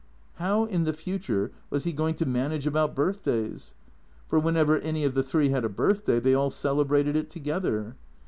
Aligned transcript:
How, 0.37 0.65
in 0.65 0.85
the 0.85 0.93
future, 0.93 1.51
was 1.69 1.83
he 1.83 1.91
going 1.91 2.15
to 2.15 2.25
manage 2.25 2.65
about 2.65 2.95
birthdays? 2.95 3.75
Tor, 4.31 4.39
whenever 4.39 4.79
any 4.79 5.03
of 5.03 5.13
the 5.13 5.21
three 5.21 5.49
had 5.49 5.63
a 5.63 5.69
birthday, 5.69 6.19
they 6.19 6.33
all 6.33 6.49
celebrated 6.49 7.15
it 7.15 7.29
together. 7.29 7.95